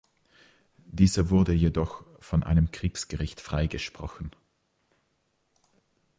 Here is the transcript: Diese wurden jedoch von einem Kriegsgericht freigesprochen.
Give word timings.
Diese 0.87 1.29
wurden 1.29 1.55
jedoch 1.55 2.03
von 2.19 2.41
einem 2.41 2.71
Kriegsgericht 2.71 3.39
freigesprochen. 3.39 4.31